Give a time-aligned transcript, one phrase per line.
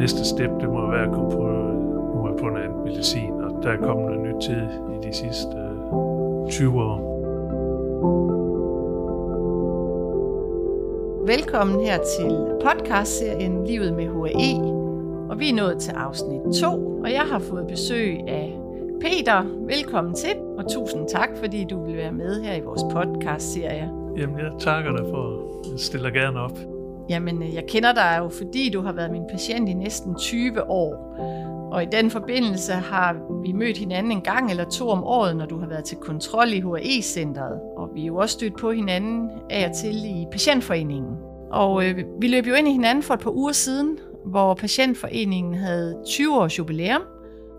[0.00, 1.42] næste step, det må være at komme på,
[2.14, 4.62] nu er på en anden medicin, og der er kommet noget nyt til
[4.94, 7.10] i de sidste øh, 20 år.
[11.26, 12.30] Velkommen her til
[12.64, 14.54] podcastserien Livet med HAE,
[15.30, 18.58] og vi er nået til afsnit 2, og jeg har fået besøg af
[19.00, 19.66] Peter.
[19.66, 23.90] Velkommen til, og tusind tak, fordi du vil være med her i vores podcastserie.
[24.16, 26.79] Jamen, jeg takker dig for, jeg stiller gerne op.
[27.08, 30.70] Jamen, øh, jeg kender dig jo, fordi du har været min patient i næsten 20
[30.70, 31.16] år.
[31.72, 35.46] Og i den forbindelse har vi mødt hinanden en gang eller to om året, når
[35.46, 37.60] du har været til kontrol i HAE-centret.
[37.76, 41.16] Og vi er jo også stødt på hinanden af og til i patientforeningen.
[41.50, 45.54] Og øh, vi løb jo ind i hinanden for et par uger siden, hvor patientforeningen
[45.54, 47.02] havde 20 års jubilæum.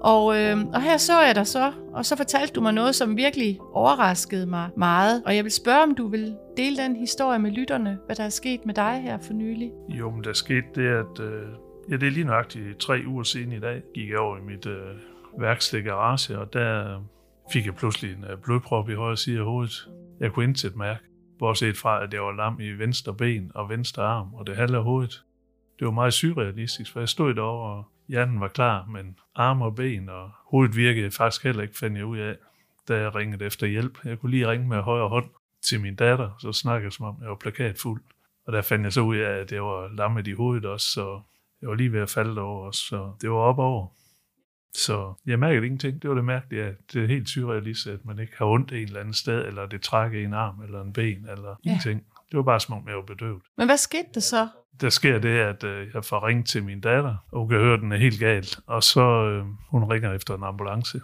[0.03, 3.17] Og, øh, og her så jeg dig så, og så fortalte du mig noget, som
[3.17, 5.23] virkelig overraskede mig meget.
[5.25, 8.29] Og jeg vil spørge, om du vil dele den historie med lytterne, hvad der er
[8.29, 9.71] sket med dig her for nylig.
[9.89, 11.47] Jo, men der skete det, at øh,
[11.89, 14.65] ja, det er lige nøjagtigt tre uger siden i dag, gik jeg over i mit
[14.65, 14.95] øh,
[15.39, 17.01] værksted garage, og der øh,
[17.53, 19.89] fik jeg pludselig en øh, blodprop i højre side af hovedet.
[20.19, 20.99] Jeg kunne intet mærke,
[21.39, 24.77] bortset fra, at jeg var lam i venstre ben og venstre arm, og det halve
[24.77, 25.23] af hovedet.
[25.79, 29.75] Det var meget surrealistisk, for jeg stod derovre, og hjernen var klar, men arme og
[29.75, 32.35] ben og hovedet virkede faktisk heller ikke, fandt jeg ud af,
[32.87, 34.05] da jeg ringede efter hjælp.
[34.05, 35.29] Jeg kunne lige ringe med højre hånd
[35.63, 38.01] til min datter, så snakkede jeg som om, jeg var plakatfuld.
[38.47, 41.21] Og der fandt jeg så ud af, at jeg var lammet i hovedet også, så
[41.61, 43.87] jeg var lige ved at falde over også, så det var op over.
[44.73, 46.01] Så jeg mærkede ingenting.
[46.01, 48.81] Det var det mærkelige, at det er helt surrealistisk, at man ikke har ondt et
[48.81, 51.69] eller andet sted, eller det trækker en arm eller en ben, eller ja.
[51.69, 52.03] ingenting.
[52.31, 53.41] Det var bare som om, jeg var bedøvet.
[53.57, 54.47] Men hvad skete der så?
[54.81, 57.73] Der sker det, at øh, jeg får ringet til min datter, og hun kan høre,
[57.73, 58.59] at den er helt galt.
[58.67, 61.01] Og så øh, hun ringer efter en ambulance.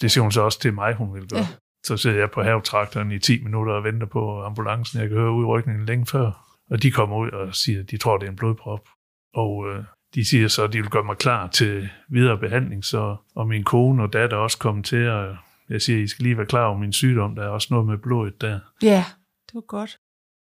[0.00, 1.40] Det siger hun så også til mig, hun vil gøre.
[1.40, 1.46] Ja.
[1.84, 5.00] Så sidder jeg på havetraktoren i 10 minutter og venter på ambulancen.
[5.00, 6.56] Jeg kan høre udrykningen længe før.
[6.70, 8.88] Og de kommer ud og siger, at de tror, det er en blodprop.
[9.34, 12.84] Og øh, de siger så, at de vil gøre mig klar til videre behandling.
[12.84, 15.36] Så, og min kone og datter også kommer til, og
[15.68, 17.34] jeg siger, at I skal lige være klar over min sygdom.
[17.34, 18.60] Der er også noget med blodet der.
[18.82, 19.04] Ja,
[19.50, 19.98] det var godt.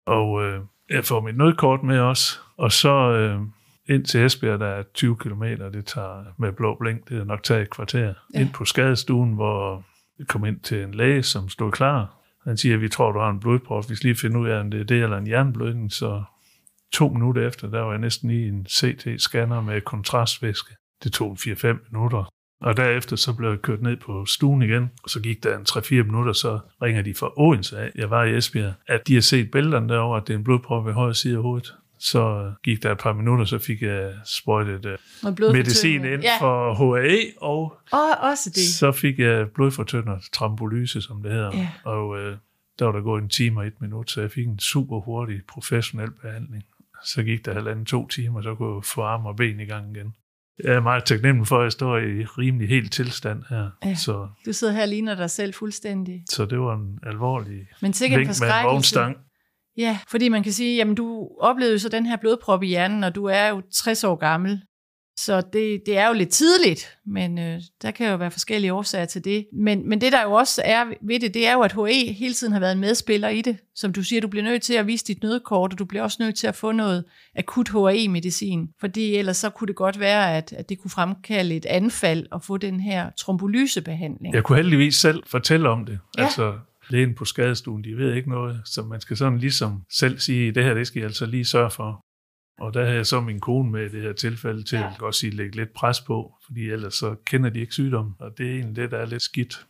[0.07, 2.39] Og øh, jeg får mit nødkort med også.
[2.57, 3.41] Og så øh,
[3.89, 7.43] ind til Esbjerg, der er 20 km, det tager med blå blink, det er nok
[7.43, 8.15] taget et kvarter.
[8.35, 8.41] Ja.
[8.41, 9.85] Ind på skadestuen, hvor
[10.19, 12.17] jeg kom ind til en læge, som stod klar.
[12.45, 13.91] Han siger, at vi tror, du har en blodprop.
[13.91, 15.93] Vi skal lige finde ud af, om det er det eller en jernblødning.
[15.93, 16.23] Så
[16.93, 20.75] to minutter efter, der var jeg næsten i en CT-scanner med kontrastvæske.
[21.05, 22.29] Det tog 4-5 minutter.
[22.61, 25.67] Og derefter så blev jeg kørt ned på stuen igen, og så gik der en
[25.69, 29.21] 3-4 minutter, så ringer de fra Odense af, jeg var i Esbjerg, at de har
[29.21, 31.75] set billederne derovre, at det er en blodprop ved højre side af hovedet.
[31.99, 36.37] Så gik der et par minutter, så fik jeg sprøjtet uh, medicin ind ja.
[36.41, 38.69] for HAE, og, og også det.
[38.69, 41.57] så fik jeg blodfortynder, trampolyse, som det hedder.
[41.57, 41.69] Ja.
[41.85, 42.33] Og uh,
[42.79, 45.41] der var der gået en time og et minut, så jeg fik en super hurtig
[45.49, 46.65] professionel behandling.
[47.05, 49.97] Så gik der halvanden to timer, så kunne jeg få arm og ben i gang
[49.97, 50.15] igen.
[50.65, 53.71] Jeg er meget taknemmelig for, at jeg står i rimelig helt tilstand her.
[53.85, 56.23] Ja, så, du sidder her og ligner dig selv fuldstændig.
[56.31, 59.17] Så det var en alvorlig Men sikkert vink med en vognstang.
[59.77, 63.15] Ja, fordi man kan sige, jamen du oplevede så den her blodprop i hjernen, og
[63.15, 64.63] du er jo 60 år gammel.
[65.19, 69.05] Så det, det er jo lidt tidligt, men øh, der kan jo være forskellige årsager
[69.05, 69.47] til det.
[69.53, 72.35] Men, men det der jo også er ved det, det er jo, at HE hele
[72.35, 73.57] tiden har været en medspiller i det.
[73.75, 76.17] Som du siger, du bliver nødt til at vise dit nødkort, og du bliver også
[76.21, 77.05] nødt til at få noget
[77.37, 78.69] akut HE-medicin.
[78.81, 82.43] Fordi ellers så kunne det godt være, at, at det kunne fremkalde et anfald og
[82.43, 84.35] få den her trombolysebehandling.
[84.35, 85.99] Jeg kunne heldigvis selv fortælle om det.
[86.19, 86.23] Ja.
[86.23, 86.55] Altså,
[86.89, 90.65] lægen på skadestuen, de ved ikke noget, så man skal sådan ligesom selv sige, det
[90.65, 92.06] her, det skal jeg altså lige sørge for.
[92.61, 94.87] Og der havde jeg så min kone med i det her tilfælde til ja.
[94.93, 98.39] at godt sige, lægge lidt pres på, fordi ellers så kender de ikke sygdommen, og
[98.39, 99.67] det er egentlig det, der er lidt skidt.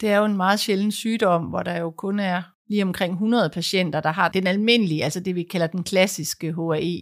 [0.00, 3.50] Det er jo en meget sjælden sygdom, hvor der jo kun er lige omkring 100
[3.50, 7.00] patienter, der har den almindelige, altså det vi kalder den klassiske HAE.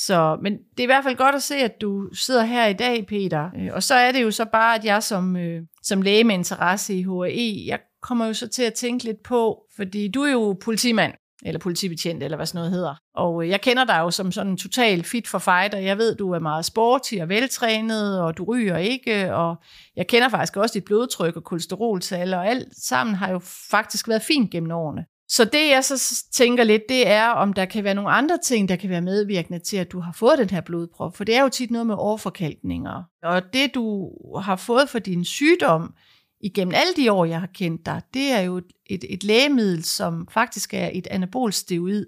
[0.00, 2.72] Så, men det er i hvert fald godt at se, at du sidder her i
[2.72, 3.50] dag, Peter.
[3.56, 6.34] Øh, og så er det jo så bare, at jeg som, øh, som læge med
[6.34, 10.32] interesse i HAE, jeg kommer jo så til at tænke lidt på, fordi du er
[10.32, 11.12] jo politimand,
[11.44, 12.94] eller politibetjent, eller hvad sådan noget hedder.
[13.14, 15.78] Og øh, jeg kender dig jo som sådan en total fit for fighter.
[15.78, 19.56] Jeg ved, du er meget sporty og veltrænet, og du ryger ikke, og
[19.96, 23.40] jeg kender faktisk også dit blodtryk og kolesteroltal, og alt sammen har jo
[23.70, 25.04] faktisk været fint gennem årene.
[25.28, 28.68] Så det jeg så tænker lidt, det er, om der kan være nogle andre ting,
[28.68, 31.16] der kan være medvirkende til, at du har fået den her blodprop.
[31.16, 33.02] For det er jo tit noget med overforkalkninger.
[33.22, 35.94] Og det du har fået for din sygdom,
[36.40, 40.28] igennem alle de år, jeg har kendt dig, det er jo et, et lægemiddel, som
[40.30, 42.06] faktisk er et anabolsteroid.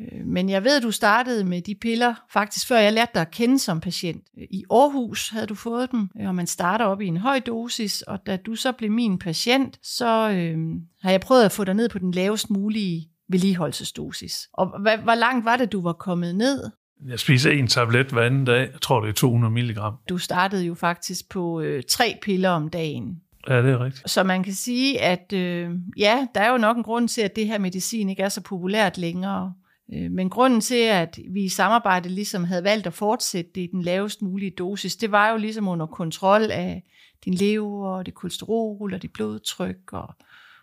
[0.00, 3.22] Øh, men jeg ved, at du startede med de piller, faktisk før jeg lærte dig
[3.22, 4.24] at kende som patient.
[4.50, 8.02] I Aarhus havde du fået dem, øh, og man starter op i en høj dosis,
[8.02, 10.58] og da du så blev min patient, så øh,
[11.02, 14.48] har jeg prøvet at få dig ned på den lavest mulige vedligeholdelsesdosis.
[14.52, 16.70] Og hvad, hvor langt var det, du var kommet ned?
[17.08, 18.70] Jeg spiser en tablet hver anden dag.
[18.72, 19.94] Jeg tror, det er 200 milligram.
[20.08, 23.20] Du startede jo faktisk på øh, tre piller om dagen.
[23.48, 24.10] Ja, det er rigtigt.
[24.10, 27.36] Så man kan sige, at øh, ja, der er jo nok en grund til, at
[27.36, 29.54] det her medicin ikke er så populært længere.
[29.94, 33.68] Øh, men grunden til, at vi i samarbejde ligesom havde valgt at fortsætte det i
[33.72, 36.82] den lavest mulige dosis, det var jo ligesom under kontrol af
[37.24, 40.14] din lever, og det kolesterol, og dit blodtryk, og,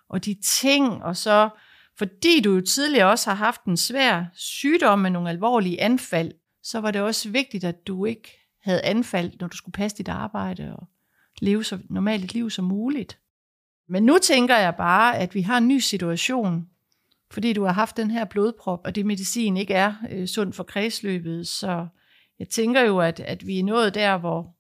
[0.10, 1.50] og de ting, og så
[1.98, 6.32] fordi du jo tidligere også har haft en svær sygdom med nogle alvorlige anfald,
[6.64, 8.30] så var det også vigtigt, at du ikke
[8.64, 10.88] havde anfald, når du skulle passe dit arbejde og
[11.42, 13.20] leve så normalt et liv som muligt.
[13.90, 16.68] Men nu tænker jeg bare, at vi har en ny situation,
[17.32, 20.64] fordi du har haft den her blodprop, og det medicin ikke er øh, sundt for
[20.64, 21.48] kredsløbet.
[21.48, 21.88] Så
[22.40, 24.56] jeg tænker jo, at, at vi er nået der, hvor,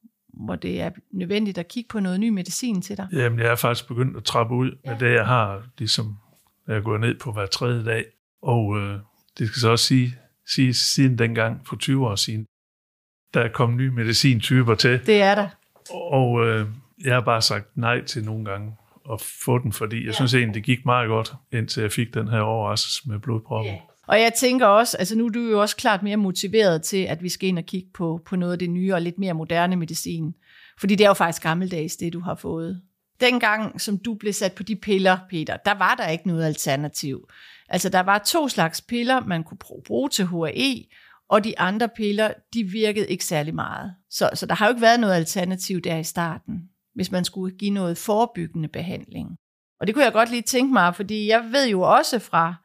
[0.46, 3.08] hvor det er nødvendigt at kigge på noget ny medicin til dig.
[3.12, 4.92] Jamen, jeg er faktisk begyndt at trappe ud ja.
[4.92, 6.18] med det, jeg har, ligesom
[6.68, 8.06] jeg går ned på hver tredje dag.
[8.42, 9.00] Og øh,
[9.38, 10.16] det skal så også sige,
[10.48, 12.46] sige siden dengang, for 20 år siden,
[13.34, 15.06] der er kommet nye medicintyper til.
[15.06, 15.50] Det er der.
[15.94, 16.68] Og øh,
[17.06, 18.74] jeg har bare sagt nej til nogle gange
[19.12, 20.12] at få den, fordi jeg ja.
[20.12, 23.74] synes egentlig, det gik meget godt, indtil jeg fik den her overraskelse med blodproppen.
[23.74, 23.80] Ja.
[24.07, 27.24] Og jeg tænker også, altså nu er du jo også klart mere motiveret til, at
[27.24, 29.75] vi skal ind og kigge på, på noget af det nye og lidt mere moderne
[29.75, 30.33] medicin.
[30.80, 32.81] Fordi det er jo faktisk gammeldags, det du har fået.
[33.21, 37.30] Dengang, som du blev sat på de piller, Peter, der var der ikke noget alternativ.
[37.69, 40.83] Altså, der var to slags piller, man kunne bruge til HAE,
[41.30, 43.94] og de andre piller, de virkede ikke særlig meget.
[44.10, 47.58] Så, så der har jo ikke været noget alternativ der i starten, hvis man skulle
[47.58, 49.30] give noget forebyggende behandling.
[49.80, 52.56] Og det kunne jeg godt lige tænke mig, fordi jeg ved jo også fra,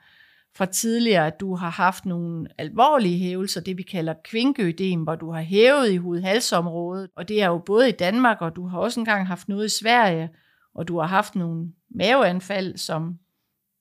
[0.56, 5.32] fra tidligere, at du har haft nogle alvorlige hævelser, det vi kalder kvinkeødem, hvor du
[5.32, 9.00] har hævet i hud-halsområdet, og det er jo både i Danmark, og du har også
[9.00, 10.28] engang haft noget i Sverige,
[10.74, 13.18] og du har haft nogle maveanfald, som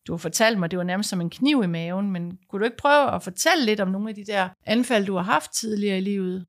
[0.07, 2.65] du har fortalt mig, det var nærmest som en kniv i maven, men kunne du
[2.65, 5.97] ikke prøve at fortælle lidt om nogle af de der anfald, du har haft tidligere
[5.97, 6.45] i livet?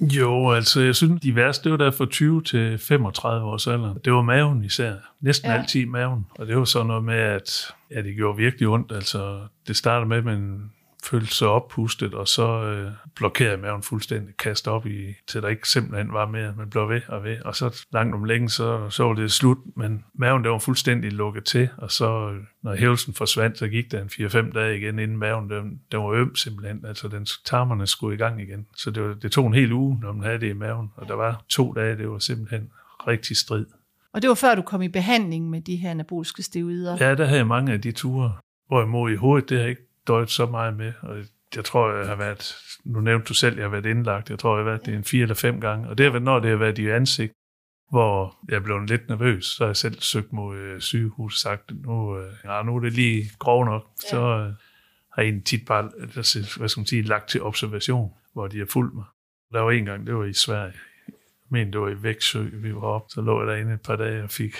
[0.00, 3.94] Jo, altså jeg synes, de værste, det var der fra 20 til 35 års alder.
[3.94, 4.94] Det var maven især.
[5.20, 5.56] Næsten ja.
[5.56, 6.26] altid maven.
[6.30, 8.92] Og det var sådan noget med, at ja, det gjorde virkelig ondt.
[8.92, 10.70] Altså, det startede med, at man
[11.10, 15.68] følte sig oppustet, og så øh, blokerede maven fuldstændig, kastet op i, til der ikke
[15.68, 17.40] simpelthen var mere, men blev ved og ved.
[17.40, 21.12] Og så langt om længe, så, så var det slut, men maven der var fuldstændig
[21.12, 25.16] lukket til, og så når hævelsen forsvandt, så gik der en 4-5 dage igen, inden
[25.16, 28.66] maven den, den var øm simpelthen, altså den, tarmerne skulle i gang igen.
[28.76, 31.08] Så det, var, det tog en hel uge, når man havde det i maven, og
[31.08, 32.70] der var to dage, det var simpelthen
[33.06, 33.66] rigtig strid.
[34.12, 36.96] Og det var før du kom i behandling med de her anaboliske steroider?
[37.00, 38.32] Ja, der havde jeg mange af de ture.
[38.68, 41.16] Hvorimod i hovedet, det har ikke døjet så meget med, og
[41.56, 44.56] jeg tror, jeg har været, nu nævnte du selv, jeg har været indlagt, jeg tror,
[44.56, 46.50] jeg har været det en fire eller fem gange, og det har været, når det
[46.50, 47.32] har været i ansigt,
[47.90, 51.70] hvor jeg blev lidt nervøs, så har jeg selv søgt mod øh, sygehus og sagt,
[51.82, 54.08] nu, øh, ja, nu er det lige grov nok, ja.
[54.08, 54.52] så øh,
[55.12, 58.94] har jeg tit bare, hvad skal man sige, lagt til observation, hvor de har fulgt
[58.94, 59.04] mig.
[59.52, 60.72] Der var en gang, det var i Sverige,
[61.50, 63.04] men det var i Væksø, vi var op.
[63.08, 64.54] Så lå jeg derinde et par dage og fik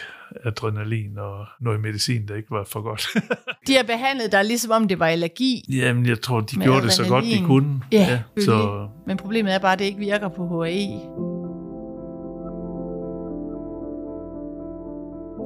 [0.44, 3.06] adrenalin og noget medicin, der ikke var for godt.
[3.66, 5.64] de har behandlet dig ligesom om det var allergi.
[5.68, 6.86] Jamen, jeg tror, de gjorde adrenalin.
[6.86, 7.82] det så godt, de kunne.
[7.92, 8.88] Ja, ja så...
[9.06, 11.25] Men problemet er bare, at det ikke virker på HAE.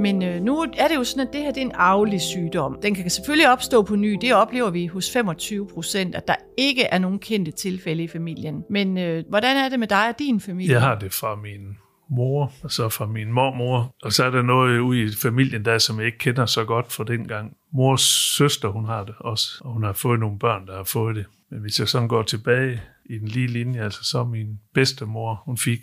[0.01, 2.79] Men øh, nu er det jo sådan, at det her det er en arvelig sygdom.
[2.83, 4.19] Den kan selvfølgelig opstå på ny.
[4.21, 8.65] Det oplever vi hos 25 procent, at der ikke er nogen kendte tilfælde i familien.
[8.71, 10.73] Men øh, hvordan er det med dig og din familie?
[10.73, 11.77] Jeg har det fra min
[12.11, 13.95] mor, og så fra min mormor.
[14.03, 16.93] Og så er der noget ude i familien der, som jeg ikke kender så godt
[16.93, 17.57] fra dengang.
[17.73, 18.03] Mors
[18.37, 21.25] søster, hun har det også, og hun har fået nogle børn, der har fået det.
[21.51, 25.57] Men hvis jeg sådan går tilbage i den lige linje, altså så min bedstemor, hun
[25.57, 25.81] fik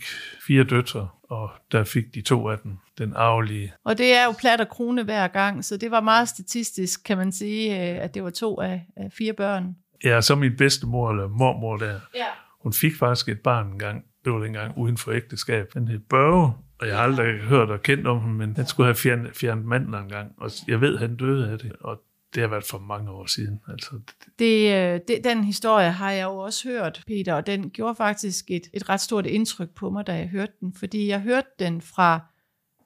[0.47, 3.73] fire døtre, og der fik de to af dem, den arvelige.
[3.83, 7.17] Og det er jo plat og krone hver gang, så det var meget statistisk, kan
[7.17, 9.75] man sige, øh, at det var to af, af fire børn.
[10.03, 12.25] Ja, så min bedstemor, eller mormor der, ja.
[12.61, 15.73] hun fik faktisk et barn en gang, det var dengang uden for ægteskab.
[15.73, 18.87] Den hed Børge, og jeg har aldrig hørt og kendt om ham, men han skulle
[18.87, 22.01] have fjernet, fjernet manden en gang, og jeg ved, at han døde af det, og
[22.35, 23.59] det har været for mange år siden.
[23.67, 23.91] Altså,
[24.39, 28.45] det, øh, det, den historie har jeg jo også hørt, Peter, og den gjorde faktisk
[28.47, 31.81] et, et ret stort indtryk på mig, da jeg hørte den, fordi jeg hørte den
[31.81, 32.19] fra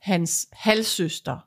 [0.01, 1.37] hans halvsøster.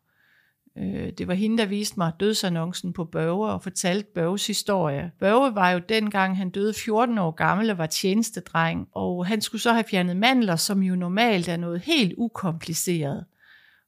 [0.78, 5.12] Øh, det var hende, der viste mig dødsannoncen på Børge og fortalte Børges historie.
[5.20, 9.62] Børge var jo dengang, han døde 14 år gammel og var tjenestedreng, og han skulle
[9.62, 13.24] så have fjernet mandler, som jo normalt er noget helt ukompliceret.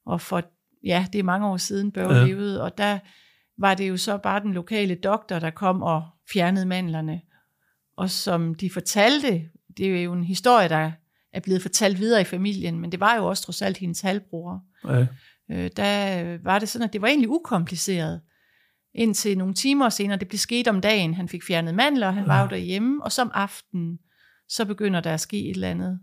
[0.06, 0.42] Og for,
[0.84, 2.24] ja, det er mange år siden Børge ja.
[2.24, 2.98] levede, og der
[3.58, 7.20] var det jo så bare den lokale doktor, der kom og fjernede mandlerne.
[7.96, 10.92] Og som de fortalte, det er jo en historie, der
[11.36, 14.60] er blevet fortalt videre i familien, men det var jo også trods alt hendes halvbror.
[14.88, 15.06] Ja.
[15.50, 18.20] Øh, der var det sådan, at det var egentlig ukompliceret.
[18.94, 22.42] indtil nogle timer senere, det blev sket om dagen, han fik fjernet mandler, han var
[22.42, 23.98] jo derhjemme, og som aften,
[24.48, 26.00] så begynder der at ske et eller andet.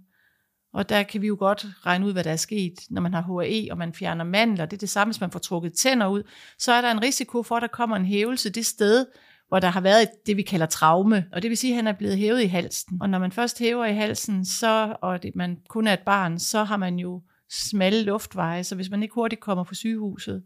[0.74, 3.22] Og der kan vi jo godt regne ud, hvad der er sket, når man har
[3.22, 4.66] HAE, og man fjerner mandler.
[4.66, 6.24] Det er det samme, hvis man får trukket tænder ud.
[6.60, 9.06] Så er der en risiko for, at der kommer en hævelse det sted,
[9.54, 11.26] hvor der har været det, vi kalder traume.
[11.32, 12.98] Og det vil sige, at han er blevet hævet i halsen.
[13.02, 16.40] Og når man først hæver i halsen, så, og det, man kun er et barn,
[16.40, 18.64] så har man jo smalle luftveje.
[18.64, 20.44] Så hvis man ikke hurtigt kommer på sygehuset,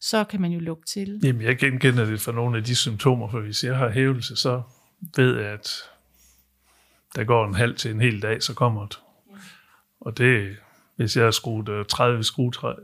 [0.00, 1.20] så kan man jo lukke til.
[1.24, 4.62] Jamen, jeg genkender det for nogle af de symptomer, for hvis jeg har hævelse, så
[5.16, 5.70] ved jeg, at
[7.16, 8.98] der går en halv til en hel dag, så kommer det.
[10.00, 10.56] Og det,
[10.96, 12.24] hvis jeg har skruet 30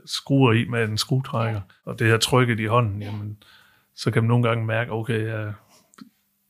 [0.06, 3.38] skruer i med en skruetrækker, og det har trykket i hånden, jamen,
[3.96, 5.52] så kan man nogle gange mærke, okay, jeg,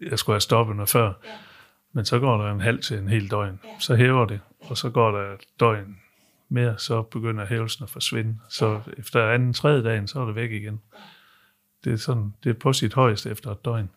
[0.00, 1.12] jeg skulle have stoppet noget før.
[1.92, 3.60] Men så går der en halv til en hel døgn.
[3.80, 5.96] Så hæver det, og så går der et døgn
[6.48, 8.38] mere, så begynder hævelsen at forsvinde.
[8.48, 10.80] Så efter anden, tredje dagen, så er det væk igen.
[11.84, 13.90] Det er, sådan, det er på sit højeste efter et døgn.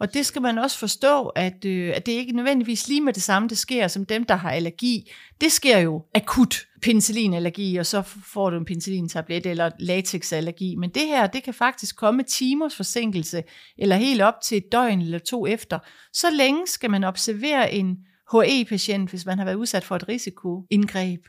[0.00, 3.22] Og det skal man også forstå, at, øh, at det ikke nødvendigvis lige med det
[3.22, 5.10] samme, det sker som dem, der har allergi.
[5.40, 10.74] Det sker jo akut penicillinallergi, og så får du en penicillintablet eller latexallergi.
[10.74, 13.42] Men det her, det kan faktisk komme timers forsinkelse,
[13.78, 15.78] eller helt op til et døgn eller to efter.
[16.12, 17.98] Så længe skal man observere en
[18.32, 21.20] HE-patient, hvis man har været udsat for et risikoindgreb.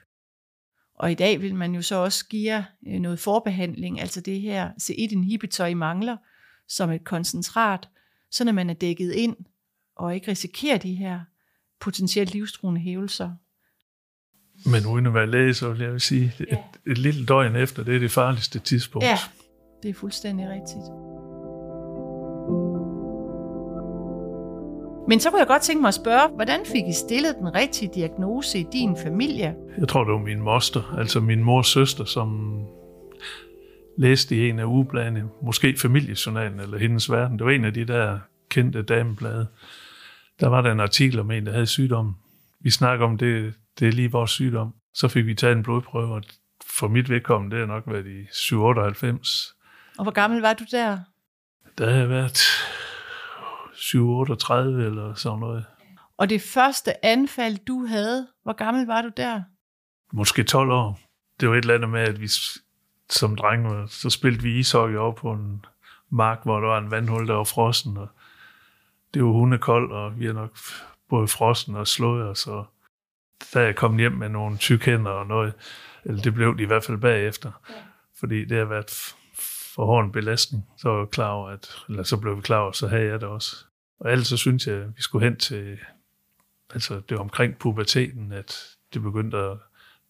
[1.00, 4.70] Og i dag vil man jo så også give øh, noget forbehandling, altså det her
[4.70, 6.18] C1-inhibitor i mangler,
[6.68, 7.90] som et koncentrat,
[8.32, 9.36] så når man er dækket ind
[9.96, 11.20] og ikke risikerer de her
[11.82, 13.30] potentielt livstruende hævelser.
[14.70, 16.58] Men uden at være læge, så vil jeg sige, et,
[16.88, 19.06] et lille døgn efter, det er det farligste tidspunkt.
[19.06, 19.18] Ja,
[19.84, 20.86] det er fuldstændig rigtigt.
[25.08, 27.92] Men så kunne jeg godt tænke mig at spørge, hvordan fik I stillet den rigtige
[27.96, 29.56] diagnose i din familie?
[29.78, 32.60] Jeg tror, det var min moster, altså min mors søster, som
[34.00, 37.40] læste i en af ugebladene, måske familiejournalen eller hendes verden.
[37.40, 39.48] Det var en af de der kendte dameblade.
[40.40, 42.16] Der var der en artikel om en, der havde sygdommen.
[42.60, 44.74] Vi snakker om, det, det er lige vores sygdom.
[44.94, 46.24] Så fik vi taget en blodprøve, og
[46.66, 49.56] for mit vedkommende, det har nok været i 798.
[49.98, 51.00] Og hvor gammel var du der?
[51.78, 52.38] Der har jeg været
[53.74, 55.66] 738 eller sådan noget.
[56.18, 59.42] Og det første anfald, du havde, hvor gammel var du der?
[60.14, 61.00] Måske 12 år.
[61.40, 62.28] Det var et eller andet med, at vi
[63.10, 65.66] som drenge, så spillede vi ishockey op på en
[66.10, 68.08] mark, hvor der var en vandhul, der var frossen, og
[69.14, 70.58] det var hundekoldt, og vi har nok
[71.10, 72.68] både frossen og slået os, og
[73.54, 75.54] da jeg kom hjem med nogle tykhænder og noget,
[76.06, 77.52] eller det blev de i hvert fald bagefter,
[78.20, 79.14] fordi det har været
[79.76, 82.60] for hård en belastning, så var jeg klar over, at, eller så blev vi klar
[82.60, 83.66] over, så havde jeg det også.
[84.00, 85.80] Og ellers så synes jeg, at vi skulle hen til,
[86.74, 88.56] altså det var omkring puberteten, at
[88.94, 89.58] det begyndte at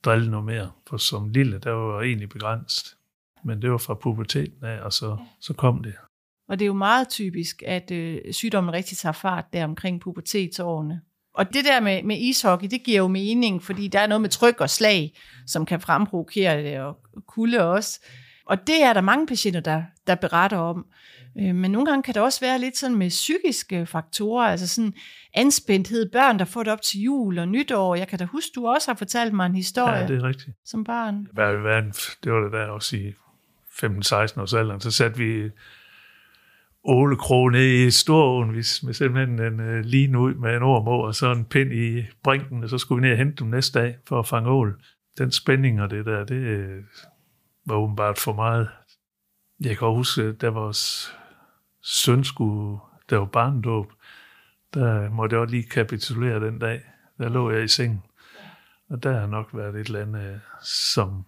[0.05, 0.71] drille noget mere.
[0.87, 2.95] For som lille, der var egentlig begrænset.
[3.45, 5.93] Men det var fra puberteten af, og så, så kom det.
[6.49, 11.01] Og det er jo meget typisk, at øh, sygdommen rigtig tager fart der omkring pubertetsårene.
[11.33, 14.29] Og det der med, med ishockey, det giver jo mening, fordi der er noget med
[14.29, 18.05] tryk og slag, som kan fremprovokere det, og kulde også.
[18.49, 20.85] Og det er der mange patienter, der, der beretter om.
[21.39, 24.93] Øh, men nogle gange kan det også være lidt sådan med psykiske faktorer, altså sådan
[25.33, 27.95] anspændthed, børn, der får det op til jul og nytår.
[27.95, 29.99] Jeg kan da huske, du også har fortalt mig en historie.
[29.99, 30.57] Ja, det er rigtigt.
[30.65, 31.27] Som barn.
[32.23, 33.13] Det var det der også i
[33.69, 34.81] 15-16 års alderen.
[34.81, 35.49] Så satte vi
[36.85, 41.31] ålekrog ned i Storåen, med simpelthen en uh, lin ud med en orm og så
[41.31, 44.19] en pind i brinken, og så skulle vi ned og hente dem næste dag for
[44.19, 44.81] at fange ål.
[45.17, 46.83] Den spænding og det der, det øh,
[47.69, 48.69] var åbenbart for meget.
[49.59, 51.13] Jeg kan huske, da vores
[51.81, 53.91] søn skulle, der var barndåb,
[54.73, 56.81] der måtte jeg også lige kapitulere den dag.
[57.17, 58.03] Der lå jeg i sengen.
[58.89, 61.25] Og der har nok været et eller andet, som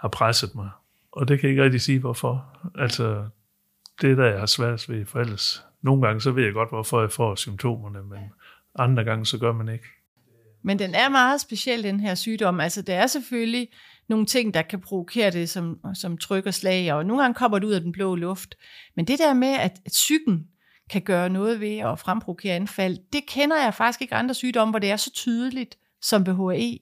[0.00, 0.70] har presset mig.
[1.12, 2.58] Og det kan jeg ikke rigtig sige, hvorfor.
[2.78, 3.28] Altså,
[4.00, 7.00] det der, jeg har svært ved, for ellers nogle gange, så ved jeg godt, hvorfor
[7.00, 8.32] jeg får symptomerne, men
[8.78, 9.86] andre gange, så gør man ikke.
[10.64, 12.60] Men den er meget speciel, den her sygdom.
[12.60, 13.68] Altså, det er selvfølgelig
[14.08, 17.58] nogle ting, der kan provokere det, som, som tryk og slag, og nogle gange kommer
[17.58, 18.54] det ud af den blå luft.
[18.96, 20.46] Men det der med, at, at psyken
[20.90, 24.78] kan gøre noget ved at fremprovokere anfald, det kender jeg faktisk ikke andre sygdomme, hvor
[24.78, 26.78] det er så tydeligt som BHE.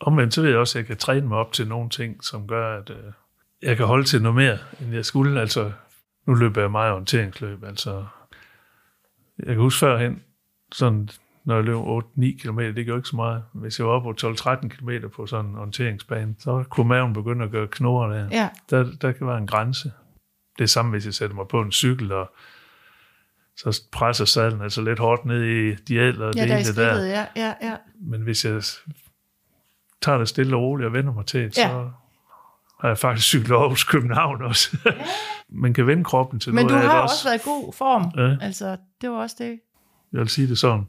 [0.00, 2.46] Omvendt så ved jeg også, at jeg kan træne mig op til nogle ting, som
[2.46, 3.12] gør, at øh,
[3.62, 5.40] jeg kan holde til noget mere, end jeg skulle.
[5.40, 5.72] Altså,
[6.26, 7.64] nu løber jeg meget orienteringsløb.
[7.64, 8.04] Altså,
[9.38, 10.22] jeg kan huske førhen,
[10.72, 11.08] sådan
[11.44, 13.42] når jeg løb 8-9 km, det gør ikke så meget.
[13.52, 17.44] Hvis jeg var oppe på 12-13 km på sådan en orienteringsbane, så kunne maven begynde
[17.44, 18.28] at gøre knurrer der.
[18.30, 18.48] Ja.
[18.70, 18.90] der.
[19.00, 19.92] Der kan være en grænse.
[20.58, 22.32] Det er samme, hvis jeg sætter mig på en cykel, og
[23.56, 26.94] så presser sadlen altså lidt hårdt ned i dial og ja, det der.
[26.94, 27.04] der.
[27.04, 27.76] Ja, ja, ja.
[28.00, 28.62] Men hvis jeg
[30.02, 31.50] tager det stille og roligt og vender mig til, ja.
[31.50, 31.90] så
[32.80, 34.76] har jeg faktisk cyklet over hos København også.
[35.48, 37.12] Man kan vende kroppen til Men noget du af det har også.
[37.12, 38.12] også været i god form.
[38.16, 38.46] Ja.
[38.46, 39.60] Altså, det var også det.
[40.12, 40.86] Jeg vil sige det sådan.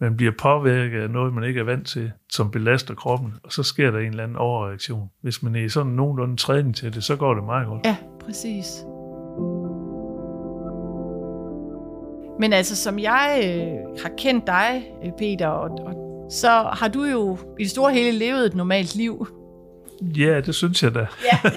[0.00, 3.62] Man bliver påvirket af noget, man ikke er vant til, som belaster kroppen, og så
[3.62, 5.10] sker der en eller anden overreaktion.
[5.22, 7.86] Hvis man er i sådan nogenlunde træning til det, så går det meget godt.
[7.86, 8.84] Ja, præcis.
[12.40, 15.94] Men altså, som jeg øh, har kendt dig, øh, Peter, og, og,
[16.30, 19.26] så har du jo i det store hele levet et normalt liv.
[20.02, 21.06] Ja, det synes jeg da.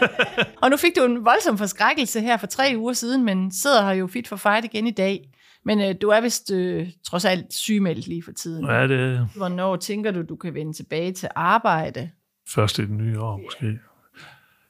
[0.62, 3.94] Og nu fik du en voldsom forskrækkelse her for tre uger siden, men sidder her
[3.94, 5.33] jo fit for fight igen i dag.
[5.64, 8.66] Men øh, du er vist øh, trods alt sygemeldt lige for tiden.
[8.66, 12.10] Ja, det Hvornår tænker du, du kan vende tilbage til arbejde?
[12.48, 13.80] først i det nye år måske.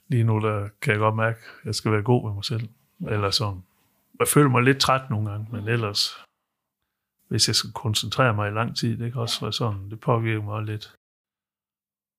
[0.07, 2.69] Lige nu der kan jeg godt mærke, at jeg skal være god med mig selv.
[3.09, 3.63] Eller sådan.
[4.19, 6.09] Jeg føler mig lidt træt nogle gange, men ellers,
[7.27, 10.43] hvis jeg skal koncentrere mig i lang tid, det kan også være sådan, det påvirker
[10.43, 10.95] mig lidt.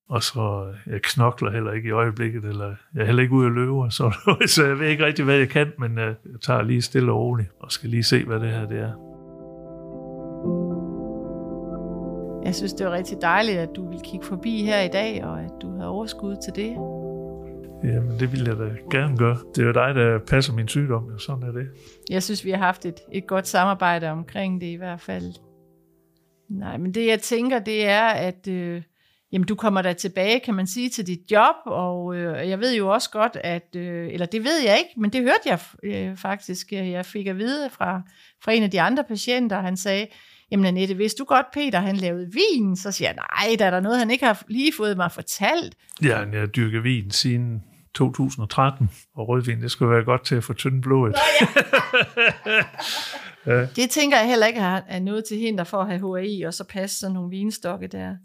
[0.09, 3.45] Og så, øh, jeg knokler heller ikke i øjeblikket, eller jeg er heller ikke ude
[3.45, 3.93] at løbe, noget,
[4.55, 7.19] så jeg ved ikke rigtig, hvad jeg kan, men øh, jeg tager lige stille og
[7.19, 8.91] roligt, og skal lige se, hvad det her det er.
[12.45, 15.41] Jeg synes, det var rigtig dejligt, at du ville kigge forbi her i dag, og
[15.41, 16.71] at du havde overskud til det.
[17.83, 19.37] Jamen, det vil jeg da gerne gøre.
[19.55, 21.67] Det er jo dig, der passer min sygdom, og sådan er det.
[22.09, 25.33] Jeg synes, vi har haft et, et godt samarbejde omkring det i hvert fald.
[26.49, 28.81] Nej, men det jeg tænker, det er, at øh,
[29.35, 32.75] jamen, du kommer der tilbage, kan man sige, til dit job, og øh, jeg ved
[32.75, 36.17] jo også godt, at, øh, eller det ved jeg ikke, men det hørte jeg øh,
[36.17, 38.01] faktisk, jeg fik at vide fra,
[38.43, 40.07] fra en af de andre patienter, han sagde,
[40.51, 43.71] jamen Annette, hvis du godt, Peter, han lavede vin, så siger jeg, nej, der er
[43.71, 45.75] der noget, han ikke har lige fået mig fortalt.
[46.03, 47.63] Ja, jeg har dyrket vin siden
[47.95, 51.15] 2013, og rødvin, det skulle være godt til at få tynde blodet.
[53.75, 56.63] Det tænker jeg heller ikke er noget til hinder for at have HAI, og så
[56.63, 58.15] passe sådan nogle vinstokke der.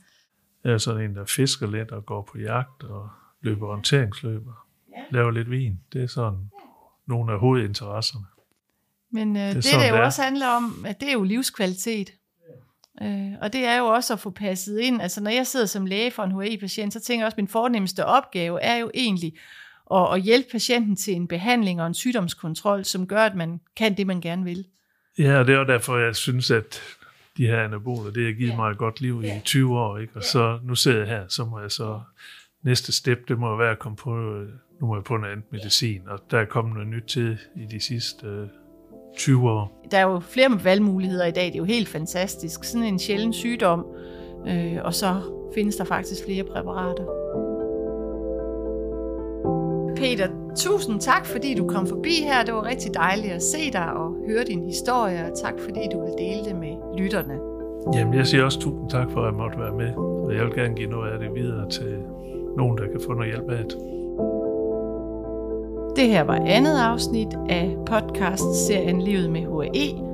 [0.64, 3.08] Jeg er sådan en, der fisker lidt og går på jagt og
[3.40, 4.66] løber orienteringsløber.
[5.10, 5.80] Laver lidt vin.
[5.92, 6.38] Det er sådan
[7.06, 8.24] nogle af hovedinteresserne.
[9.12, 12.10] Men øh, det, det, det jo også handler om, at det er jo livskvalitet.
[13.02, 15.02] Øh, og det er jo også at få passet ind.
[15.02, 17.48] Altså når jeg sidder som læge for en HI-patient, så tænker jeg også, at min
[17.48, 19.32] fornemmeste opgave er jo egentlig
[19.94, 23.96] at, at hjælpe patienten til en behandling og en sygdomskontrol, som gør, at man kan
[23.96, 24.64] det, man gerne vil.
[25.18, 26.82] Ja, og det er derfor, jeg synes, at
[27.36, 30.12] de her anaboler, det har givet mig et godt liv i 20 år, ikke?
[30.16, 32.00] Og så nu sidder jeg her, så må jeg så,
[32.64, 34.10] næste step, det må være at komme på,
[34.80, 37.66] nu må jeg på noget andet medicin, og der er kommet noget nyt til i
[37.70, 38.46] de sidste øh,
[39.18, 39.86] 20 år.
[39.90, 42.64] Der er jo flere valgmuligheder i dag, det er jo helt fantastisk.
[42.64, 43.86] Sådan en sjælden sygdom,
[44.46, 45.20] øh, og så
[45.54, 47.04] findes der faktisk flere præparater.
[50.00, 52.44] Peter, tusind tak, fordi du kom forbi her.
[52.44, 56.00] Det var rigtig dejligt at se dig og høre din historie, og tak fordi du
[56.00, 57.34] vil dele det med lytterne.
[57.94, 60.54] Jamen, jeg siger også tusind tak for, at jeg måtte være med, og jeg vil
[60.54, 61.98] gerne give noget af det videre til
[62.56, 63.76] nogen, der kan få noget hjælp af det.
[65.96, 70.10] Det her var andet afsnit af podcast-serien Livet med HAE,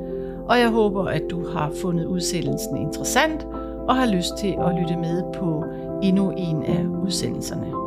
[0.48, 3.46] og jeg håber, at du har fundet udsendelsen interessant
[3.88, 5.64] og har lyst til at lytte med på
[6.02, 7.85] endnu en af udsendelserne.